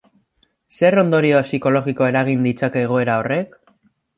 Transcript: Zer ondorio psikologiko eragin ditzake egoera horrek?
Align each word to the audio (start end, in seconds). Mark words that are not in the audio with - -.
Zer 0.77 0.95
ondorio 1.01 1.41
psikologiko 1.49 2.09
eragin 2.13 2.49
ditzake 2.49 2.85
egoera 2.89 3.19
horrek? 3.25 3.55